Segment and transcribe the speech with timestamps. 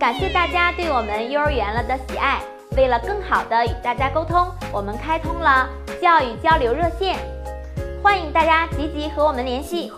[0.00, 2.40] 感谢大家对我们幼儿园了的喜爱。
[2.74, 5.68] 为了更好的与大家沟通，我们开通了
[6.00, 7.18] 教育交流热线，
[8.02, 9.92] 欢迎大家积极和我们联系。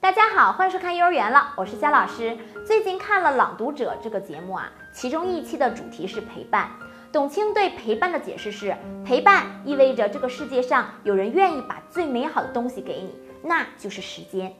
[0.00, 2.38] 大家好，欢迎收看幼儿园了，我是肖老师。
[2.64, 6.70] 最近看了《朗读者》这个节目啊，其中一期的主题是陪伴。
[7.10, 13.12] 董卿对陪伴的解释是：陪伴意味着这个世界上有人愿意把最美好的东西给你，
[13.42, 14.54] 那就是时间。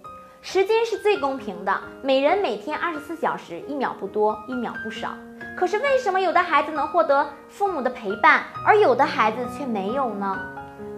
[0.46, 5.08] 时间是最公平的，每人每天二十四小时，一秒不多，一秒不少。
[5.56, 10.38] 可是为什么有的孩子能获得父母的陪伴，而有的孩子却没有呢？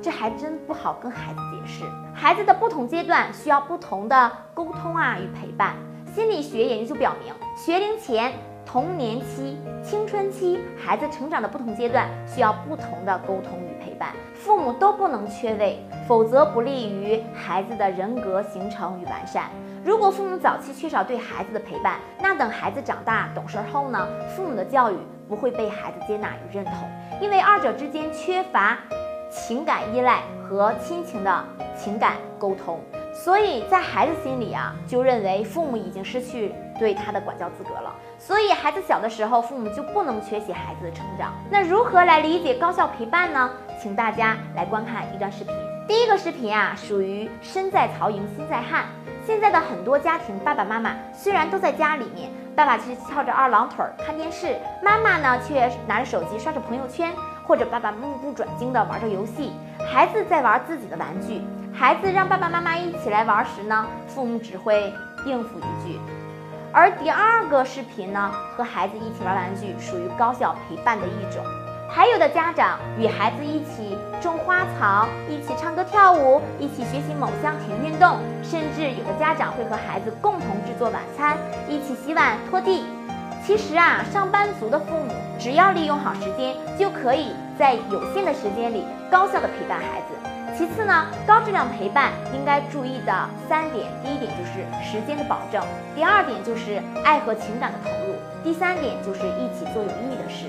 [0.03, 1.85] 这还真不好跟孩子解释。
[2.13, 5.77] 孩子的不同阶段需要不同的沟通啊与陪伴。
[6.13, 8.33] 心理学研究表明，学龄前。
[8.77, 19.45] 童年期、青春期，孩子成长的不同阶段需要不同的沟通与陪伴，父母都不能缺位，否则不利于孩子的人格形成与完善。
[19.83, 24.07] 如果父母早期缺少对孩子的陪伴，那等孩子长大懂事后呢？
[24.37, 24.97] 父母的教育
[25.27, 26.75] 不会被孩子接纳与认同，
[27.19, 28.77] 因为二者之间缺乏
[29.31, 32.79] 情感依赖和亲情的情感沟通。
[33.15, 37.95] 所以在孩子心里啊，就认为父母已经失去对他的管教资格了。
[38.19, 41.33] 所以孩子小的时候，父母就不能缺席孩子的成长。
[41.51, 43.51] 那如何来理解高效陪伴呢？
[43.81, 45.55] 请大家来观看一段视频。
[45.87, 48.87] 第一个视频啊，属于身在曹营心在汉。
[49.25, 57.13] 现在的很多家庭，爸爸妈妈虽然都在家里面，爸爸却翘着二郎腿看电视，妈妈呢却拿着手机刷着朋友圈，
[57.47, 59.53] 或者爸爸目不转睛的玩着游戏，
[59.93, 61.43] 孩子在玩自己的玩具。
[61.73, 64.93] 孩子让爸爸妈妈一起来玩时呢，父母只会
[65.25, 66.01] 应付一句。
[66.77, 71.43] 而第二个视频呢，和孩子一起玩玩具，属于高效陪伴的一种。
[71.89, 82.85] 还有的家长与孩子一起种花草，一起唱歌跳舞，一起学习某项体育运动，甚至有的家长会和孩子共同制作晚餐，一起洗碗拖地。
[83.43, 90.36] 其实啊，上班族的父母只要利用好时间，就可以在有限的时间里高效的陪伴孩子。
[90.57, 95.63] 其次呢，高质量陪伴应该注意的三点，第一点就是时间的保证，
[95.95, 100.47] 第二点就是爱和情感的投入，第三点就是一起做有意义的事。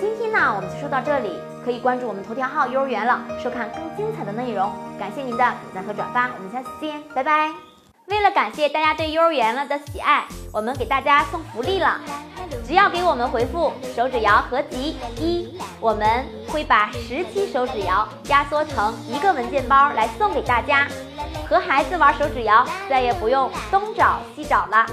[0.00, 1.32] 今天呢，我们就说到这里，
[1.64, 4.70] 可以关注我们头条号幼儿园了，收看更精彩的内容。
[4.98, 7.50] 感谢您的点赞和转发，我们下次见，拜拜。
[8.06, 12.00] 为了感谢大家对幼儿园了的喜爱，我们给大家送福利了。
[12.66, 20.86] 只要给我们回复手指谣合集一，我们会把十七手指谣压缩成一个文件包来送给大家，
[21.48, 24.84] 和孩子玩手指谣，再也不用东找西找了。